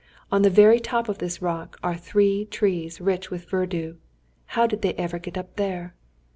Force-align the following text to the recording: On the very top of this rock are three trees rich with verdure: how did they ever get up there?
On 0.31 0.41
the 0.41 0.49
very 0.49 0.79
top 0.79 1.09
of 1.09 1.19
this 1.19 1.43
rock 1.43 1.77
are 1.83 1.95
three 1.95 2.45
trees 2.45 2.99
rich 2.99 3.29
with 3.29 3.47
verdure: 3.47 3.97
how 4.57 4.65
did 4.65 4.81
they 4.81 4.95
ever 4.95 5.19
get 5.19 5.37
up 5.37 5.57
there? 5.57 5.93